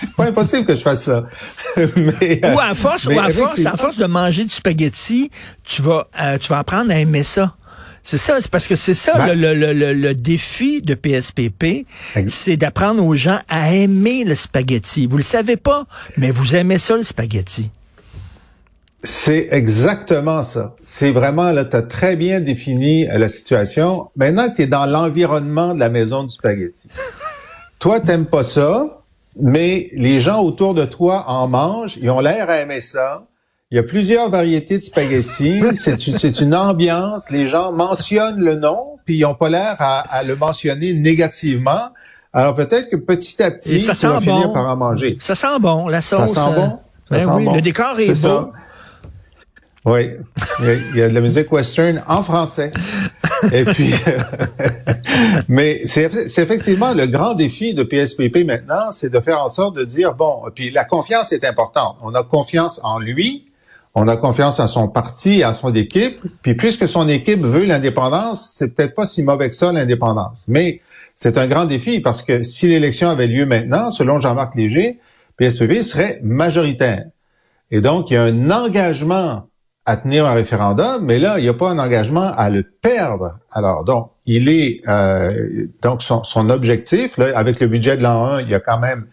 c'est 0.00 0.12
pas 0.12 0.24
impossible 0.24 0.66
que 0.66 0.74
je 0.74 0.82
fasse 0.82 1.04
ça. 1.04 1.24
mais, 1.76 2.40
ou 2.54 2.60
à 2.60 2.74
force, 2.74 3.06
ou 3.06 3.18
à 3.18 3.30
force, 3.30 3.64
à 3.64 3.76
force 3.76 3.96
de 3.96 4.06
manger 4.06 4.44
du 4.44 4.50
spaghetti, 4.52 5.30
tu 5.64 5.82
vas, 5.82 6.08
euh, 6.20 6.38
tu 6.38 6.48
vas 6.48 6.58
apprendre 6.58 6.90
à 6.90 6.96
aimer 6.96 7.22
ça. 7.22 7.54
C'est 8.02 8.18
ça, 8.18 8.40
c'est 8.40 8.50
parce 8.50 8.68
que 8.68 8.76
c'est 8.76 8.94
ça 8.94 9.14
ben 9.18 9.36
le, 9.36 9.52
le, 9.52 9.72
le, 9.72 9.92
le, 9.92 10.14
défi 10.14 10.80
de 10.80 10.94
PSPP, 10.94 11.86
c'est 12.28 12.56
d'apprendre 12.56 13.04
aux 13.04 13.16
gens 13.16 13.40
à 13.48 13.74
aimer 13.74 14.22
le 14.22 14.36
spaghetti. 14.36 15.06
Vous 15.08 15.16
le 15.16 15.24
savez 15.24 15.56
pas, 15.56 15.86
mais 16.16 16.30
vous 16.30 16.54
aimez 16.54 16.78
ça 16.78 16.94
le 16.94 17.02
spaghetti. 17.02 17.68
C'est 19.02 19.48
exactement 19.50 20.42
ça. 20.42 20.74
C'est 20.84 21.10
vraiment, 21.10 21.50
là, 21.50 21.64
tu 21.64 21.74
as 21.74 21.82
très 21.82 22.14
bien 22.14 22.40
défini 22.40 23.08
euh, 23.08 23.18
la 23.18 23.28
situation. 23.28 24.08
Maintenant 24.14 24.48
tu 24.54 24.62
es 24.62 24.66
dans 24.66 24.86
l'environnement 24.86 25.74
de 25.74 25.80
la 25.80 25.88
maison 25.88 26.22
du 26.22 26.32
spaghetti. 26.32 26.88
Toi, 27.78 28.00
t'aimes 28.00 28.26
pas 28.26 28.42
ça, 28.42 28.95
mais 29.40 29.90
les 29.94 30.20
gens 30.20 30.42
autour 30.42 30.74
de 30.74 30.84
toi 30.84 31.24
en 31.28 31.48
mangent, 31.48 31.98
ils 32.00 32.10
ont 32.10 32.20
l'air 32.20 32.48
à 32.50 32.60
aimer 32.60 32.80
ça. 32.80 33.26
Il 33.70 33.76
y 33.76 33.78
a 33.78 33.82
plusieurs 33.82 34.30
variétés 34.30 34.78
de 34.78 34.84
spaghettis. 34.84 35.60
C'est 35.74 36.40
une 36.40 36.54
ambiance. 36.54 37.30
Les 37.30 37.48
gens 37.48 37.72
mentionnent 37.72 38.40
le 38.40 38.54
nom, 38.54 38.98
puis 39.04 39.18
ils 39.18 39.22
n'ont 39.22 39.34
pas 39.34 39.48
l'air 39.48 39.76
à, 39.78 40.22
le 40.22 40.36
mentionner 40.36 40.94
négativement. 40.94 41.90
Alors 42.32 42.54
peut-être 42.54 42.90
que 42.90 42.96
petit 42.96 43.42
à 43.42 43.50
petit, 43.50 43.80
ça 43.80 43.94
sent 43.94 44.20
finir 44.20 44.52
par 44.52 44.68
en 44.68 44.76
manger. 44.76 45.16
Ça 45.20 45.34
sent 45.34 45.58
bon, 45.60 45.88
la 45.88 46.02
sauce. 46.02 46.34
Ça 46.34 46.44
sent 46.46 46.54
bon? 46.54 46.78
Euh, 47.12 47.24
ben 47.24 47.34
oui, 47.34 47.48
le 47.54 47.60
décor 47.60 47.98
est, 47.98 48.22
beau. 48.22 48.52
Oui, 49.86 50.10
il 50.62 50.96
y 50.96 51.02
a 51.02 51.08
de 51.08 51.14
la 51.14 51.20
musique 51.20 51.52
western 51.52 52.02
en 52.08 52.20
français. 52.20 52.72
Et 53.52 53.64
puis, 53.64 53.94
mais 55.48 55.82
c'est 55.84 56.10
effectivement 56.38 56.92
le 56.92 57.06
grand 57.06 57.34
défi 57.34 57.72
de 57.72 57.84
PSPP 57.84 58.44
maintenant, 58.44 58.90
c'est 58.90 59.10
de 59.10 59.20
faire 59.20 59.40
en 59.40 59.48
sorte 59.48 59.76
de 59.76 59.84
dire 59.84 60.14
bon, 60.14 60.42
puis 60.52 60.70
la 60.70 60.84
confiance 60.84 61.30
est 61.30 61.44
importante. 61.44 61.98
On 62.02 62.16
a 62.16 62.24
confiance 62.24 62.80
en 62.82 62.98
lui, 62.98 63.46
on 63.94 64.08
a 64.08 64.16
confiance 64.16 64.58
en 64.58 64.66
son 64.66 64.88
parti, 64.88 65.44
à 65.44 65.52
son 65.52 65.72
équipe. 65.72 66.18
Puis 66.42 66.56
puisque 66.56 66.88
son 66.88 67.08
équipe 67.08 67.40
veut 67.40 67.64
l'indépendance, 67.64 68.54
c'est 68.54 68.74
peut-être 68.74 68.96
pas 68.96 69.04
si 69.04 69.22
mauvais 69.22 69.50
que 69.50 69.54
ça 69.54 69.72
l'indépendance. 69.72 70.48
Mais 70.48 70.80
c'est 71.14 71.38
un 71.38 71.46
grand 71.46 71.64
défi 71.64 72.00
parce 72.00 72.22
que 72.22 72.42
si 72.42 72.66
l'élection 72.66 73.08
avait 73.08 73.28
lieu 73.28 73.46
maintenant, 73.46 73.92
selon 73.92 74.18
Jean-Marc 74.18 74.56
Léger, 74.56 74.98
PSPP 75.36 75.80
serait 75.82 76.18
majoritaire. 76.24 77.04
Et 77.70 77.80
donc, 77.80 78.10
il 78.10 78.14
y 78.14 78.16
a 78.16 78.24
un 78.24 78.50
engagement 78.50 79.46
à 79.86 79.96
tenir 79.96 80.26
un 80.26 80.34
référendum, 80.34 81.04
mais 81.04 81.20
là, 81.20 81.38
il 81.38 81.42
n'y 81.42 81.48
a 81.48 81.54
pas 81.54 81.70
un 81.70 81.78
engagement 81.78 82.32
à 82.36 82.50
le 82.50 82.64
perdre. 82.64 83.38
Alors, 83.52 83.84
donc, 83.84 84.10
il 84.26 84.48
est 84.48 84.82
euh, 84.88 85.68
donc 85.80 86.02
son, 86.02 86.24
son, 86.24 86.50
objectif, 86.50 87.16
là, 87.16 87.30
avec 87.36 87.60
le 87.60 87.68
budget 87.68 87.96
de 87.96 88.02
l'an 88.02 88.26
1, 88.26 88.42
il 88.42 88.48
y 88.48 88.54
a 88.54 88.60
quand 88.60 88.80
même 88.80 89.06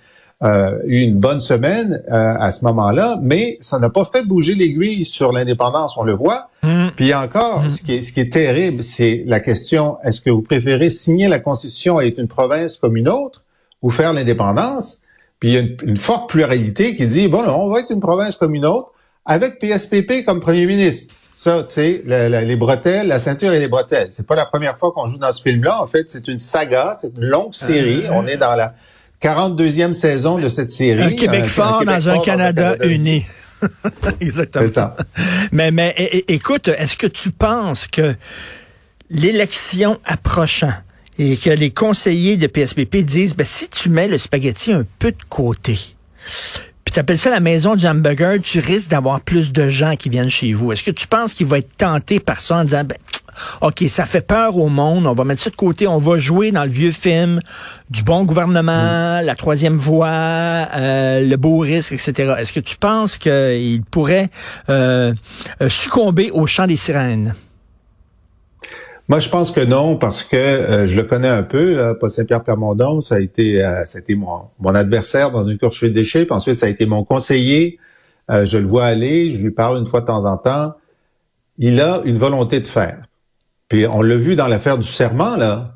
euh, 0.43 0.79
eu 0.85 1.01
une 1.01 1.19
bonne 1.19 1.39
semaine 1.39 2.01
euh, 2.11 2.33
à 2.39 2.51
ce 2.51 2.65
moment-là, 2.65 3.19
mais 3.21 3.57
ça 3.61 3.77
n'a 3.77 3.91
pas 3.91 4.03
fait 4.03 4.23
bouger 4.23 4.55
l'aiguille 4.55 5.05
sur 5.05 5.31
l'indépendance, 5.31 5.95
on 5.95 6.03
le 6.03 6.15
voit. 6.15 6.49
Mm. 6.63 6.87
Puis 6.95 7.13
encore, 7.13 7.61
mm. 7.61 7.69
ce, 7.69 7.81
qui 7.83 7.93
est, 7.93 8.01
ce 8.01 8.11
qui 8.11 8.19
est 8.19 8.33
terrible, 8.33 8.83
c'est 8.83 9.23
la 9.27 9.39
question, 9.39 9.97
est-ce 10.03 10.21
que 10.21 10.31
vous 10.31 10.41
préférez 10.41 10.89
signer 10.89 11.27
la 11.27 11.39
Constitution 11.39 12.01
et 12.01 12.07
être 12.07 12.17
une 12.17 12.27
province 12.27 12.77
comme 12.77 12.97
une 12.97 13.09
autre 13.09 13.43
ou 13.83 13.91
faire 13.91 14.11
l'indépendance? 14.11 15.01
Puis 15.39 15.49
il 15.49 15.53
y 15.53 15.57
a 15.57 15.59
une, 15.59 15.77
une 15.83 15.97
forte 15.97 16.31
pluralité 16.31 16.95
qui 16.95 17.05
dit, 17.05 17.27
bon, 17.27 17.43
on 17.47 17.69
va 17.69 17.81
être 17.81 17.91
une 17.91 18.01
province 18.01 18.35
comme 18.35 18.55
une 18.55 18.65
autre, 18.65 18.92
avec 19.25 19.59
PSPP 19.59 20.25
comme 20.25 20.39
premier 20.39 20.65
ministre. 20.65 21.13
Ça, 21.33 21.65
tu 21.67 21.73
sais, 21.73 22.03
les 22.05 22.55
bretelles, 22.55 23.07
la 23.07 23.19
ceinture 23.19 23.53
et 23.53 23.59
les 23.59 23.67
bretelles. 23.67 24.07
C'est 24.11 24.27
pas 24.27 24.35
la 24.35 24.45
première 24.45 24.77
fois 24.77 24.91
qu'on 24.91 25.07
joue 25.07 25.17
dans 25.17 25.31
ce 25.31 25.41
film-là. 25.41 25.81
En 25.81 25.87
fait, 25.87 26.09
c'est 26.09 26.27
une 26.27 26.37
saga, 26.37 26.95
c'est 26.99 27.11
une 27.17 27.25
longue 27.25 27.55
série. 27.55 28.03
Ah. 28.07 28.13
On 28.13 28.27
est 28.27 28.37
dans 28.37 28.55
la 28.55 28.75
42e 29.21 29.93
saison 29.93 30.37
de 30.37 30.47
cette 30.47 30.71
série. 30.71 31.01
Un 31.01 31.11
Québec 31.11 31.45
fort 31.45 31.83
dans, 31.85 32.09
un 32.09 32.19
Canada, 32.19 32.75
uni. 32.83 33.25
Exactement. 34.19 34.67
C'est 34.67 34.73
ça. 34.73 34.95
Mais, 35.51 35.71
mais 35.71 35.95
écoute, 36.27 36.67
est-ce 36.67 36.95
que 36.95 37.07
tu 37.07 37.31
penses 37.31 37.87
que 37.87 38.13
l'élection 39.09 39.99
approchant 40.05 40.73
et 41.17 41.37
que 41.37 41.49
les 41.49 41.71
conseillers 41.71 42.37
de 42.37 42.47
PSPP 42.47 42.97
disent, 42.97 43.35
ben, 43.35 43.45
si 43.45 43.69
tu 43.69 43.89
mets 43.89 44.07
le 44.07 44.17
spaghetti 44.17 44.73
un 44.73 44.85
peu 44.99 45.11
de 45.11 45.23
côté, 45.29 45.79
tu 46.93 47.00
appelles 47.00 47.17
ça 47.17 47.31
la 47.31 47.39
maison 47.39 47.75
du 47.75 47.88
hamburger, 47.88 48.39
tu 48.39 48.59
risques 48.59 48.89
d'avoir 48.89 49.19
plus 49.19 49.51
de 49.51 49.67
gens 49.67 49.95
qui 49.95 50.09
viennent 50.09 50.29
chez 50.29 50.53
vous. 50.53 50.71
Est-ce 50.71 50.83
que 50.83 50.91
tu 50.91 51.07
penses 51.07 51.33
qu'il 51.33 51.47
va 51.47 51.57
être 51.57 51.75
tenté 51.75 52.19
par 52.19 52.39
ça 52.39 52.57
en 52.57 52.63
disant, 52.63 52.83
ben, 52.83 52.97
OK, 53.62 53.83
ça 53.88 54.05
fait 54.05 54.21
peur 54.21 54.55
au 54.57 54.69
monde, 54.69 55.07
on 55.07 55.13
va 55.15 55.23
mettre 55.23 55.41
ça 55.41 55.50
de 55.50 55.55
côté, 55.55 55.88
on 55.88 55.97
va 55.97 56.17
jouer 56.17 56.51
dans 56.51 56.63
le 56.63 56.69
vieux 56.69 56.91
film 56.91 57.39
du 57.89 58.03
bon 58.03 58.25
gouvernement, 58.25 59.21
mm. 59.21 59.25
la 59.25 59.35
troisième 59.35 59.75
voie, 59.75 60.07
euh, 60.07 61.21
le 61.21 61.35
beau 61.35 61.57
risque, 61.59 61.93
etc. 61.93 62.35
Est-ce 62.38 62.53
que 62.53 62.59
tu 62.59 62.75
penses 62.77 63.17
qu'il 63.17 63.81
pourrait 63.89 64.29
euh, 64.69 65.13
euh, 65.62 65.69
succomber 65.69 66.29
au 66.29 66.45
chant 66.45 66.67
des 66.67 66.77
sirènes? 66.77 67.33
Moi, 69.10 69.19
je 69.19 69.29
pense 69.29 69.51
que 69.51 69.60
non, 69.60 69.98
parce 69.98 70.24
que 70.24 70.38
euh, 70.38 70.88
je 70.88 70.95
le 70.95 71.03
connais 71.03 71.27
un 71.27 71.43
peu, 71.43 71.74
là, 71.74 71.93
Paul 71.93 72.10
Saint-Pierre 72.10 72.43
Plamondon, 72.43 73.01
ça 73.01 73.15
a 73.15 73.19
été, 73.19 73.63
euh, 73.63 73.83
ça 73.86 73.98
a 73.98 74.01
été 74.01 74.15
mon, 74.15 74.43
mon, 74.60 74.74
adversaire 74.74 75.31
dans 75.31 75.43
une 75.43 75.57
course 75.57 75.83
de 75.83 75.89
déchets, 75.89 76.25
puis 76.25 76.33
ensuite 76.33 76.57
ça 76.57 76.67
a 76.67 76.69
été 76.69 76.86
mon 76.86 77.03
conseiller. 77.03 77.79
Euh, 78.31 78.45
je 78.45 78.57
le 78.57 78.65
vois 78.65 78.86
aller, 78.86 79.33
je 79.33 79.38
lui 79.39 79.51
parle 79.51 79.77
une 79.77 79.86
fois 79.86 80.01
de 80.01 80.05
temps 80.05 80.25
en 80.25 80.38
temps. 80.38 80.74
Il 81.57 81.81
a 81.81 82.01
une 82.05 82.17
volonté 82.17 82.62
de 82.62 82.67
faire. 82.67 83.01
Puis 83.67 83.86
on 83.88 84.01
l'a 84.01 84.15
vu 84.15 84.36
dans 84.36 84.48
l'affaire 84.48 84.77
du 84.77 84.88
serment, 84.88 85.36
là. 85.36 85.74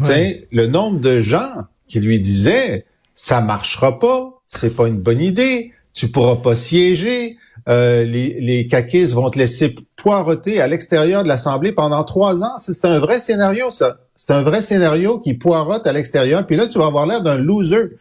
Le 0.51 0.65
nombre 0.67 0.99
de 0.99 1.19
gens 1.19 1.63
qui 1.87 1.99
lui 1.99 2.19
disaient 2.19 2.85
ça 3.17 3.41
marchera 3.41 3.99
pas, 3.99 4.41
c'est 4.47 4.75
pas 4.75 4.87
une 4.87 5.01
bonne 5.01 5.19
idée, 5.19 5.73
tu 5.93 6.07
pourras 6.07 6.35
pas 6.37 6.55
siéger, 6.55 7.37
euh, 7.67 8.03
les, 8.03 8.39
les 8.39 9.05
vont 9.13 9.29
te 9.29 9.37
laisser 9.37 9.75
poireter 9.95 10.61
à 10.61 10.67
l'extérieur 10.67 11.23
de 11.23 11.27
l'Assemblée 11.27 11.71
pendant 11.73 12.03
trois 12.03 12.43
ans. 12.43 12.57
C'est 12.59 12.85
un 12.85 12.99
vrai 12.99 13.19
scénario, 13.19 13.71
ça. 13.71 13.97
C'est 14.15 14.31
un 14.31 14.41
vrai 14.41 14.61
scénario 14.61 15.19
qui 15.19 15.33
poirote 15.33 15.85
à 15.85 15.91
l'extérieur. 15.91 16.45
Puis 16.45 16.55
là, 16.55 16.67
tu 16.67 16.79
vas 16.79 16.85
avoir 16.85 17.05
l'air 17.05 17.21
d'un 17.21 17.37
loser. 17.37 17.97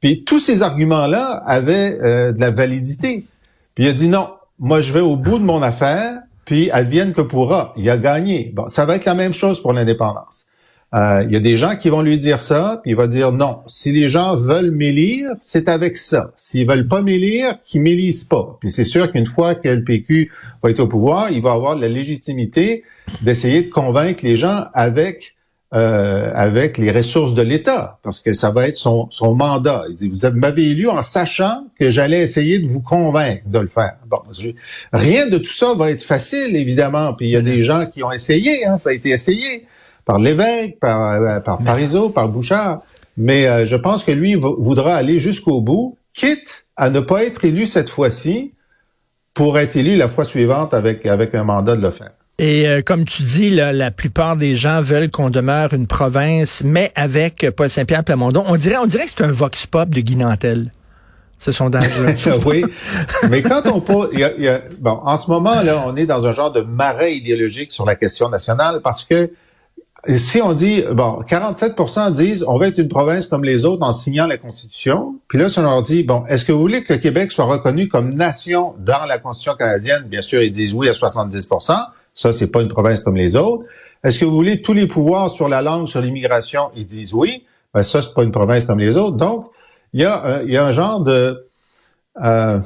Puis 0.00 0.24
tous 0.24 0.40
ces 0.40 0.62
arguments-là 0.62 1.42
avaient 1.46 1.98
euh, 2.00 2.32
de 2.32 2.40
la 2.40 2.50
validité. 2.50 3.26
Puis 3.74 3.84
il 3.84 3.88
a 3.88 3.92
dit 3.92 4.08
non, 4.08 4.30
moi 4.58 4.80
je 4.80 4.92
vais 4.92 5.00
au 5.00 5.16
bout 5.16 5.38
de 5.38 5.44
mon 5.44 5.62
affaire, 5.62 6.18
puis 6.44 6.70
advienne 6.70 7.12
que 7.12 7.20
pourra. 7.20 7.74
Il 7.76 7.90
a 7.90 7.98
gagné. 7.98 8.52
Bon, 8.54 8.68
ça 8.68 8.84
va 8.84 8.96
être 8.96 9.04
la 9.04 9.14
même 9.14 9.34
chose 9.34 9.60
pour 9.60 9.72
l'indépendance. 9.72 10.46
Euh, 10.94 11.22
il 11.26 11.32
y 11.32 11.36
a 11.36 11.40
des 11.40 11.56
gens 11.58 11.76
qui 11.76 11.90
vont 11.90 12.00
lui 12.00 12.18
dire 12.18 12.40
ça, 12.40 12.80
puis 12.82 12.92
il 12.92 12.96
va 12.96 13.06
dire 13.06 13.32
non. 13.32 13.58
Si 13.66 13.92
les 13.92 14.08
gens 14.08 14.34
veulent 14.34 14.70
m'élire, 14.70 15.32
c'est 15.38 15.68
avec 15.68 15.98
ça. 15.98 16.32
S'ils 16.38 16.66
veulent 16.66 16.88
pas 16.88 17.02
m'élire, 17.02 17.58
qu'ils 17.64 17.82
m'élisent 17.82 18.24
pas. 18.24 18.56
Puis 18.60 18.70
c'est 18.70 18.84
sûr 18.84 19.12
qu'une 19.12 19.26
fois 19.26 19.54
que 19.54 19.68
le 19.68 19.84
PQ 19.84 20.32
va 20.62 20.70
être 20.70 20.80
au 20.80 20.86
pouvoir, 20.86 21.30
il 21.30 21.42
va 21.42 21.52
avoir 21.52 21.76
la 21.76 21.88
légitimité 21.88 22.84
d'essayer 23.20 23.62
de 23.62 23.70
convaincre 23.70 24.24
les 24.24 24.36
gens 24.36 24.64
avec 24.72 25.34
euh, 25.74 26.30
avec 26.32 26.78
les 26.78 26.90
ressources 26.90 27.34
de 27.34 27.42
l'État, 27.42 27.98
parce 28.02 28.20
que 28.20 28.32
ça 28.32 28.50
va 28.50 28.68
être 28.68 28.76
son, 28.76 29.06
son 29.10 29.34
mandat. 29.34 29.84
Il 29.90 29.96
dit, 29.96 30.08
vous 30.08 30.16
m'avez 30.30 30.70
élu 30.70 30.88
en 30.88 31.02
sachant 31.02 31.66
que 31.78 31.90
j'allais 31.90 32.22
essayer 32.22 32.58
de 32.58 32.66
vous 32.66 32.80
convaincre 32.80 33.42
de 33.44 33.58
le 33.58 33.66
faire. 33.66 33.98
Bon, 34.06 34.22
rien 34.94 35.26
de 35.26 35.36
tout 35.36 35.52
ça 35.52 35.74
va 35.74 35.90
être 35.90 36.02
facile, 36.02 36.56
évidemment. 36.56 37.12
Puis 37.12 37.26
il 37.26 37.32
y 37.32 37.36
a 37.36 37.42
des 37.42 37.64
gens 37.64 37.84
qui 37.84 38.02
ont 38.02 38.10
essayé, 38.10 38.64
hein, 38.64 38.78
ça 38.78 38.88
a 38.88 38.92
été 38.94 39.10
essayé 39.10 39.66
par 40.08 40.18
l'évêque, 40.18 40.80
par, 40.80 41.12
euh, 41.12 41.38
par 41.40 41.58
Parizeau, 41.58 42.08
par 42.08 42.28
Bouchard. 42.28 42.80
Mais 43.18 43.46
euh, 43.46 43.66
je 43.66 43.76
pense 43.76 44.04
que 44.04 44.10
lui 44.10 44.36
voudra 44.36 44.96
aller 44.96 45.20
jusqu'au 45.20 45.60
bout, 45.60 45.98
quitte 46.14 46.64
à 46.76 46.88
ne 46.88 47.00
pas 47.00 47.24
être 47.24 47.44
élu 47.44 47.66
cette 47.66 47.90
fois-ci 47.90 48.54
pour 49.34 49.58
être 49.58 49.76
élu 49.76 49.96
la 49.96 50.08
fois 50.08 50.24
suivante 50.24 50.72
avec, 50.72 51.04
avec 51.04 51.34
un 51.34 51.44
mandat 51.44 51.76
de 51.76 51.82
le 51.82 51.90
faire. 51.90 52.12
Et 52.38 52.66
euh, 52.66 52.80
comme 52.80 53.04
tu 53.04 53.22
dis, 53.22 53.50
la 53.50 53.90
plupart 53.90 54.36
des 54.36 54.56
gens 54.56 54.80
veulent 54.80 55.10
qu'on 55.10 55.28
demeure 55.28 55.74
une 55.74 55.86
province, 55.86 56.62
mais 56.64 56.90
avec 56.94 57.46
Paul 57.54 57.68
Saint-Pierre 57.68 58.02
Plamondon. 58.02 58.44
On 58.46 58.56
dirait, 58.56 58.78
on 58.78 58.86
dirait 58.86 59.04
que 59.04 59.10
c'est 59.14 59.24
un 59.24 59.30
vox 59.30 59.66
pop 59.66 59.90
de 59.90 60.00
Guy 60.00 60.16
Nantel 60.16 60.70
ce 61.38 61.52
sondage. 61.52 61.92
oui, 62.46 62.64
mais 63.30 63.42
quand 63.42 63.62
on 63.66 63.80
pose, 63.80 64.08
bon, 64.80 65.00
en 65.04 65.16
ce 65.18 65.30
moment 65.30 65.62
là, 65.62 65.84
on 65.86 65.94
est 65.96 66.06
dans 66.06 66.26
un 66.26 66.32
genre 66.32 66.50
de 66.50 66.62
marais 66.62 67.14
idéologique 67.14 67.72
sur 67.72 67.84
la 67.84 67.94
question 67.94 68.30
nationale 68.30 68.80
parce 68.82 69.04
que 69.04 69.30
si 70.16 70.40
on 70.40 70.52
dit, 70.52 70.84
bon, 70.92 71.20
47% 71.28 72.12
disent 72.12 72.44
on 72.46 72.56
va 72.56 72.68
être 72.68 72.78
une 72.78 72.88
province 72.88 73.26
comme 73.26 73.44
les 73.44 73.64
autres 73.64 73.82
en 73.82 73.92
signant 73.92 74.26
la 74.26 74.38
Constitution, 74.38 75.16
puis 75.26 75.38
là, 75.38 75.48
si 75.48 75.58
on 75.58 75.62
leur 75.62 75.82
dit, 75.82 76.04
bon, 76.04 76.24
est-ce 76.28 76.44
que 76.44 76.52
vous 76.52 76.60
voulez 76.60 76.84
que 76.84 76.92
le 76.92 76.98
Québec 76.98 77.32
soit 77.32 77.46
reconnu 77.46 77.88
comme 77.88 78.14
nation 78.14 78.74
dans 78.78 79.06
la 79.06 79.18
Constitution 79.18 79.56
canadienne? 79.56 80.04
Bien 80.06 80.22
sûr, 80.22 80.42
ils 80.42 80.50
disent 80.50 80.72
oui 80.72 80.88
à 80.88 80.92
70% 80.92 81.76
Ça, 82.14 82.32
c'est 82.32 82.46
pas 82.46 82.62
une 82.62 82.68
province 82.68 83.00
comme 83.00 83.16
les 83.16 83.34
autres. 83.34 83.64
Est-ce 84.04 84.18
que 84.20 84.24
vous 84.24 84.34
voulez 84.34 84.62
tous 84.62 84.72
les 84.72 84.86
pouvoirs 84.86 85.30
sur 85.30 85.48
la 85.48 85.62
langue, 85.62 85.88
sur 85.88 86.00
l'immigration? 86.00 86.70
Ils 86.76 86.86
disent 86.86 87.12
oui. 87.12 87.44
Ben, 87.74 87.82
ça, 87.82 88.00
c'est 88.00 88.14
pas 88.14 88.22
une 88.22 88.32
province 88.32 88.64
comme 88.64 88.78
les 88.78 88.96
autres. 88.96 89.16
Donc, 89.16 89.50
il 89.92 90.00
y 90.00 90.04
a, 90.04 90.42
il 90.44 90.50
y 90.50 90.56
a 90.56 90.64
un 90.64 90.72
genre 90.72 91.00
de... 91.00 91.44
Euh, 92.22 92.60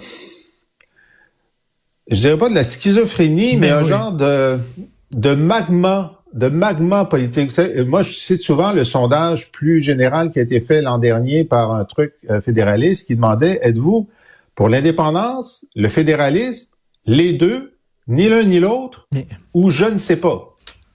je 2.09 2.19
dirais 2.19 2.37
pas 2.37 2.51
de 2.51 2.55
la 2.55 2.65
schizophrénie, 2.65 3.57
mais, 3.57 3.71
un 3.71 3.85
genre 3.85 4.13
de, 4.13 4.59
de 5.13 5.35
magma 5.35 6.22
de 6.33 6.49
magma 6.49 7.05
politique. 7.05 7.53
moi, 7.87 8.03
je 8.03 8.13
cite 8.13 8.43
souvent 8.43 8.73
le 8.73 8.85
sondage 8.85 9.51
plus 9.53 9.81
général 9.81 10.31
qui 10.31 10.39
a 10.39 10.43
été 10.43 10.61
fait 10.61 10.83
l'an 10.83 10.99
dernier 10.99 11.45
par 11.45 11.73
un 11.73 11.85
truc 11.85 12.15
euh, 12.31 12.41
fédéraliste 12.41 13.07
qui 13.07 13.17
demandait, 13.17 13.61
êtes-vous 13.63 14.09
pour 14.55 14.69
l'indépendance, 14.69 15.65
le 15.75 15.89
fédéralisme, 15.89 16.69
les 17.07 17.33
deux, 17.33 17.75
ni 18.09 18.29
l'un 18.29 18.43
ni 18.43 18.61
l'autre, 18.61 19.09
ou 19.55 19.71
je 19.71 19.85
ne 19.85 19.99
sais 19.99 20.17
pas? 20.17 20.49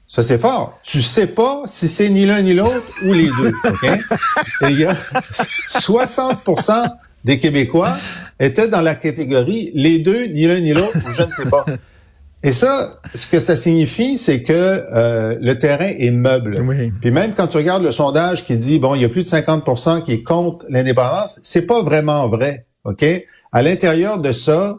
Ça, 0.07 0.23
c'est 0.23 0.37
fort. 0.37 0.79
Tu 0.83 1.01
sais 1.01 1.27
pas 1.27 1.63
si 1.65 1.87
c'est 1.87 2.09
ni 2.09 2.25
l'un 2.25 2.41
ni 2.41 2.53
l'autre 2.53 2.87
ou 3.05 3.13
les 3.13 3.27
deux. 3.27 3.51
Et 4.61 4.69
il 4.69 4.79
y 4.79 4.85
a 4.85 4.93
60% 4.93 6.89
des 7.25 7.39
Québécois 7.39 7.93
étaient 8.39 8.69
dans 8.69 8.81
la 8.81 8.95
catégorie 8.95 9.71
les 9.73 9.99
deux, 9.99 10.25
ni 10.27 10.47
l'un 10.47 10.61
ni 10.61 10.71
l'autre, 10.71 10.95
ou 10.95 11.11
je 11.13 11.23
ne 11.23 11.31
sais 11.31 11.45
pas. 11.45 11.65
Et 12.43 12.51
ça, 12.51 12.99
ce 13.15 13.25
que 13.25 13.39
ça 13.39 13.55
signifie, 13.55 14.17
c'est 14.17 14.43
que 14.43 14.53
euh, 14.53 15.35
le 15.41 15.57
terrain 15.57 15.91
est 15.97 16.11
meuble. 16.11 16.51
Puis 17.01 17.11
même 17.11 17.33
quand 17.33 17.47
tu 17.47 17.57
regardes 17.57 17.83
le 17.83 17.91
sondage 17.91 18.45
qui 18.45 18.57
dit 18.57 18.77
bon, 18.77 18.93
il 18.95 19.01
y 19.01 19.05
a 19.05 19.09
plus 19.09 19.23
de 19.23 19.29
50% 19.29 20.03
qui 20.03 20.13
est 20.13 20.23
contre 20.23 20.65
l'indépendance, 20.69 21.39
c'est 21.41 21.65
pas 21.65 21.81
vraiment 21.81 22.27
vrai. 22.27 22.65
Ok? 22.83 23.03
À 23.51 23.61
l'intérieur 23.61 24.19
de 24.19 24.31
ça, 24.31 24.77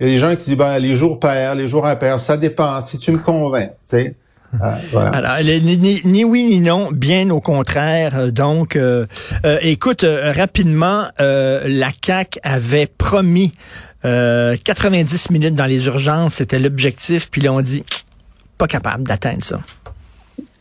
il 0.00 0.06
y 0.06 0.10
a 0.10 0.12
des 0.14 0.18
gens 0.18 0.36
qui 0.36 0.44
disent 0.44 0.56
ben 0.56 0.78
les 0.78 0.94
jours 0.94 1.18
pairs, 1.18 1.54
les 1.54 1.66
jours 1.66 1.86
impairs, 1.86 2.20
ça 2.20 2.36
dépend. 2.36 2.80
Si 2.80 2.98
tu 2.98 3.10
me 3.12 3.18
convaincs, 3.18 3.70
tu 3.70 3.76
sais. 3.84 4.16
Voilà. 4.52 5.10
Alors, 5.10 5.36
ni, 5.42 6.24
oui 6.24 6.44
ni 6.44 6.60
non, 6.60 6.90
bien 6.92 7.30
au 7.30 7.40
contraire. 7.40 8.18
Euh, 8.18 8.30
Donc, 8.30 8.76
euh, 8.76 9.06
euh, 9.44 9.58
écoute, 9.62 10.04
euh, 10.04 10.32
rapidement, 10.32 11.06
euh, 11.20 11.62
la 11.66 11.90
CAC 11.92 12.38
avait 12.42 12.86
promis 12.86 13.52
euh, 14.04 14.56
90 14.62 15.30
minutes 15.30 15.54
dans 15.54 15.66
les 15.66 15.86
urgences, 15.86 16.34
c'était 16.34 16.58
l'objectif, 16.58 17.30
puis 17.30 17.40
là 17.40 17.52
on 17.52 17.60
dit 17.60 17.84
pas 18.58 18.66
capable 18.66 19.04
d'atteindre 19.04 19.44
ça. 19.44 19.60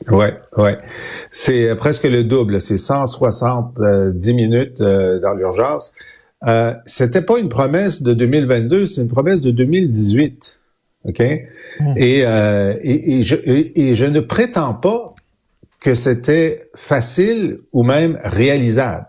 Ouais, 0.09 0.35
ouais. 0.57 0.77
C'est 1.31 1.75
presque 1.75 2.03
le 2.03 2.23
double. 2.23 2.59
C'est 2.59 2.77
170 2.77 4.33
minutes 4.33 4.77
dans 4.79 5.33
l'urgence. 5.35 5.91
Euh, 6.47 6.73
C'était 6.85 7.21
pas 7.21 7.37
une 7.37 7.49
promesse 7.49 8.01
de 8.01 8.13
2022, 8.13 8.87
c'est 8.87 9.01
une 9.01 9.09
promesse 9.09 9.41
de 9.41 9.51
2018. 9.51 10.59
OK? 11.05 11.19
Et, 11.19 11.47
euh, 12.25 12.75
et, 12.81 13.19
et 13.19 13.23
je, 13.23 13.35
et, 13.45 13.95
je 13.95 14.05
ne 14.05 14.19
prétends 14.19 14.73
pas 14.73 15.15
que 15.79 15.95
c'était 15.95 16.69
facile 16.75 17.59
ou 17.73 17.83
même 17.83 18.19
réalisable. 18.23 19.07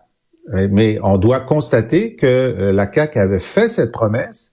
Euh, 0.54 0.68
Mais 0.70 0.98
on 1.02 1.18
doit 1.18 1.40
constater 1.40 2.16
que 2.16 2.26
euh, 2.26 2.72
la 2.72 2.90
CAQ 2.90 3.18
avait 3.18 3.40
fait 3.40 3.68
cette 3.68 3.92
promesse, 3.92 4.52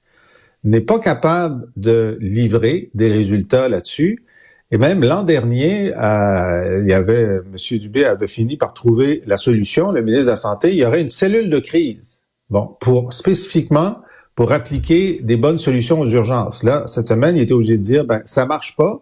n'est 0.64 0.82
pas 0.82 1.00
capable 1.00 1.68
de 1.78 2.18
livrer 2.20 2.90
des 2.94 3.08
résultats 3.08 3.70
là-dessus. 3.70 4.26
Et 4.72 4.78
même 4.78 5.04
l'an 5.04 5.24
dernier, 5.24 5.96
euh, 5.96 6.82
il 6.82 6.90
y 6.90 6.94
avait 6.94 7.24
M. 7.24 7.80
Dubé 7.80 8.06
avait 8.06 8.28
fini 8.28 8.58
par 8.58 8.74
trouver 8.74 9.24
la 9.26 9.38
solution, 9.38 9.92
le 9.92 10.02
ministre 10.02 10.26
de 10.26 10.32
la 10.32 10.38
Santé, 10.38 10.70
il 10.72 10.76
y 10.76 10.86
aurait 10.86 11.02
une 11.02 11.10
cellule 11.10 11.50
de 11.50 11.60
crise. 11.60 12.22
Bon, 12.50 12.76
pour 12.80 13.14
spécifiquement 13.14 13.98
pour 14.40 14.54
appliquer 14.54 15.20
des 15.22 15.36
bonnes 15.36 15.58
solutions 15.58 16.00
aux 16.00 16.08
urgences. 16.08 16.64
Là, 16.64 16.86
cette 16.88 17.10
semaine, 17.10 17.36
il 17.36 17.42
était 17.42 17.52
obligé 17.52 17.76
de 17.76 17.82
dire 17.82 18.06
ben 18.06 18.22
ça 18.24 18.46
marche 18.46 18.78
pas. 18.78 19.02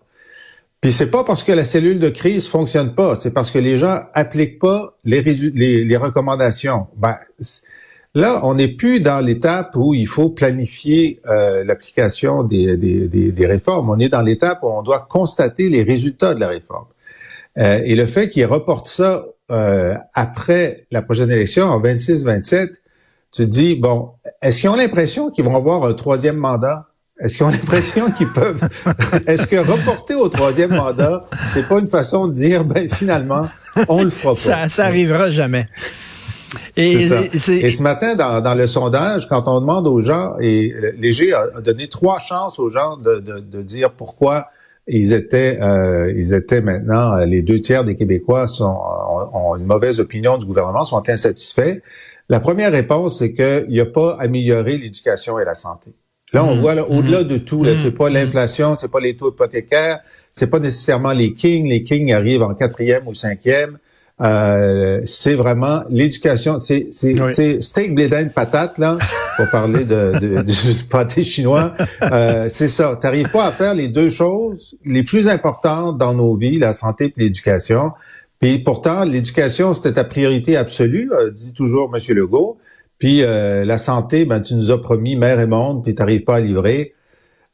Puis 0.81 0.91
c'est 0.91 1.11
pas 1.11 1.23
parce 1.23 1.43
que 1.43 1.51
la 1.51 1.63
cellule 1.63 1.99
de 1.99 2.09
crise 2.09 2.47
fonctionne 2.47 2.95
pas, 2.95 3.13
c'est 3.13 3.29
parce 3.29 3.51
que 3.51 3.59
les 3.59 3.77
gens 3.77 3.99
appliquent 4.15 4.57
pas 4.57 4.97
les, 5.05 5.21
les, 5.21 5.83
les 5.83 5.97
recommandations. 5.97 6.87
Ben, 6.95 7.17
là, 8.15 8.41
on 8.45 8.55
n'est 8.55 8.67
plus 8.67 8.99
dans 8.99 9.19
l'étape 9.19 9.75
où 9.75 9.93
il 9.93 10.07
faut 10.07 10.31
planifier 10.31 11.21
euh, 11.27 11.63
l'application 11.63 12.41
des, 12.41 12.75
des, 12.75 13.07
des, 13.07 13.31
des 13.31 13.45
réformes. 13.45 13.91
On 13.91 13.99
est 13.99 14.09
dans 14.09 14.23
l'étape 14.23 14.63
où 14.63 14.69
on 14.69 14.81
doit 14.81 15.05
constater 15.07 15.69
les 15.69 15.83
résultats 15.83 16.33
de 16.33 16.39
la 16.39 16.47
réforme. 16.47 16.87
Euh, 17.59 17.79
et 17.85 17.95
le 17.95 18.07
fait 18.07 18.31
qu'ils 18.31 18.47
reportent 18.47 18.87
ça 18.87 19.27
euh, 19.51 19.93
après 20.15 20.87
la 20.89 21.03
prochaine 21.03 21.29
élection, 21.29 21.65
en 21.65 21.79
26-27, 21.79 22.71
tu 23.37 23.43
te 23.43 23.49
dis, 23.49 23.75
bon, 23.75 24.13
est-ce 24.41 24.61
qu'ils 24.61 24.69
ont 24.71 24.75
l'impression 24.75 25.29
qu'ils 25.29 25.45
vont 25.45 25.55
avoir 25.55 25.85
un 25.85 25.93
troisième 25.93 26.37
mandat? 26.37 26.87
Est-ce 27.19 27.37
qu'ils 27.37 27.45
ont 27.45 27.51
l'impression 27.51 28.09
qu'ils 28.17 28.33
peuvent... 28.33 28.67
Est-ce 29.27 29.45
que 29.45 29.57
reporter 29.57 30.15
au 30.15 30.27
troisième 30.27 30.71
mandat, 30.71 31.27
c'est 31.53 31.67
pas 31.67 31.77
une 31.77 31.87
façon 31.87 32.27
de 32.27 32.33
dire, 32.33 32.63
ben 32.63 32.89
finalement, 32.89 33.43
on 33.89 34.03
le 34.03 34.09
fera 34.09 34.33
pas? 34.33 34.39
Ça, 34.39 34.69
ça 34.69 34.85
arrivera 34.85 35.29
jamais. 35.29 35.67
Et, 36.75 37.09
ça. 37.09 37.53
Et 37.53 37.69
ce 37.69 37.83
matin, 37.83 38.15
dans, 38.15 38.41
dans 38.41 38.55
le 38.55 38.65
sondage, 38.65 39.27
quand 39.27 39.43
on 39.45 39.59
demande 39.59 39.87
aux 39.87 40.01
gens, 40.01 40.35
et 40.39 40.73
Léger 40.97 41.33
a, 41.33 41.61
donné 41.61 41.89
trois 41.89 42.17
chances 42.17 42.57
aux 42.57 42.71
gens 42.71 42.97
de, 42.97 43.19
de, 43.19 43.39
de 43.39 43.61
dire 43.61 43.91
pourquoi 43.91 44.47
ils 44.87 45.13
étaient, 45.13 45.59
euh, 45.61 46.11
ils 46.15 46.33
étaient 46.33 46.61
maintenant, 46.61 47.17
euh, 47.17 47.25
les 47.25 47.43
deux 47.43 47.59
tiers 47.59 47.83
des 47.83 47.95
Québécois 47.95 48.47
sont, 48.47 48.65
ont, 48.65 49.29
ont 49.31 49.55
une 49.57 49.65
mauvaise 49.65 49.99
opinion 49.99 50.37
du 50.37 50.45
gouvernement, 50.45 50.83
sont 50.83 51.07
insatisfaits. 51.07 51.81
La 52.29 52.39
première 52.39 52.71
réponse, 52.71 53.19
c'est 53.19 53.33
qu'il 53.33 53.67
n'a 53.77 53.85
pas 53.85 54.17
amélioré 54.19 54.77
l'éducation 54.77 55.39
et 55.39 55.45
la 55.45 55.55
santé. 55.55 55.93
Là, 56.33 56.43
on 56.43 56.59
voit 56.59 56.75
là, 56.75 56.89
au-delà 56.89 57.23
de 57.23 57.37
tout, 57.37 57.63
là, 57.63 57.77
c'est 57.77 57.91
pas 57.91 58.09
l'inflation, 58.09 58.75
c'est 58.75 58.91
pas 58.91 58.99
les 58.99 59.15
taux 59.15 59.31
hypothécaires, 59.31 59.99
c'est 60.33 60.49
pas 60.49 60.59
nécessairement 60.59 61.13
les 61.13 61.33
kings. 61.33 61.67
Les 61.69 61.83
kings 61.83 62.11
arrivent 62.11 62.43
en 62.43 62.53
quatrième 62.53 63.07
ou 63.07 63.13
cinquième. 63.13 63.77
Euh, 64.19 64.99
c'est 65.05 65.35
vraiment 65.35 65.83
l'éducation. 65.89 66.57
C'est 66.57 66.89
Oui. 67.03 67.61
steak, 67.61 67.95
blé 67.95 68.09
d'Inde, 68.09 68.33
patate 68.33 68.77
là, 68.77 68.97
pour 69.37 69.49
parler 69.51 69.85
de, 69.85 70.19
de, 70.19 70.41
du 70.41 70.83
pâté 70.89 71.23
chinois. 71.23 71.73
Euh, 72.01 72.47
c'est 72.49 72.67
ça. 72.67 72.97
T'arrives 72.99 73.29
pas 73.31 73.45
à 73.45 73.51
faire 73.51 73.73
les 73.73 73.87
deux 73.87 74.09
choses 74.09 74.75
les 74.83 75.03
plus 75.03 75.27
importantes 75.29 75.97
dans 75.97 76.13
nos 76.13 76.35
vies, 76.35 76.59
la 76.59 76.73
santé 76.73 77.05
et 77.05 77.13
l'éducation. 77.15 77.91
Puis 78.39 78.59
pourtant, 78.59 79.03
l'éducation 79.03 79.73
c'était 79.73 79.93
ta 79.93 80.03
priorité 80.03 80.57
absolue, 80.57 81.09
euh, 81.13 81.31
dit 81.31 81.53
toujours 81.53 81.91
M. 81.95 82.01
Legault. 82.15 82.57
Puis 82.99 83.23
euh, 83.23 83.63
la 83.65 83.77
santé, 83.77 84.25
ben 84.25 84.41
tu 84.41 84.55
nous 84.55 84.71
as 84.71 84.81
promis 84.81 85.15
mer 85.15 85.39
et 85.39 85.47
monde, 85.47 85.83
puis 85.83 85.93
t'arrives 85.95 86.23
pas 86.23 86.35
à 86.37 86.39
livrer. 86.39 86.93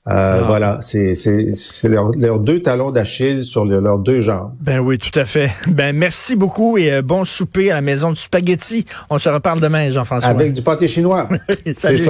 Euh, 0.06 0.12
Ah. 0.12 0.44
Voilà, 0.48 0.80
c'est 0.82 1.14
leurs 1.86 2.12
leurs 2.12 2.40
deux 2.40 2.62
talons 2.62 2.92
d'Achille 2.92 3.46
sur 3.46 3.64
le- 3.64 3.80
leurs 3.80 4.00
deux 4.00 4.20
jambes. 4.20 4.52
Ben 4.60 4.80
oui, 4.80 4.98
tout 4.98 5.18
à 5.18 5.24
fait. 5.24 5.50
Ben 5.68 5.96
merci 5.96 6.36
beaucoup 6.36 6.78
et 6.78 6.92
euh, 6.92 7.02
bon 7.02 7.24
souper 7.24 7.72
à 7.72 7.76
la 7.76 7.82
maison 7.82 8.10
du 8.10 8.18
spaghetti. 8.20 8.84
On 9.10 9.18
se 9.18 9.30
reparle 9.30 9.62
demain, 9.62 9.90
Jean-François. 9.94 10.28
Avec 10.28 10.52
du 10.52 10.62
pâté 10.62 10.90
chinois. 10.90 11.30
c'est 11.66 11.74
ça. 11.74 11.94
Salut. 11.98 12.04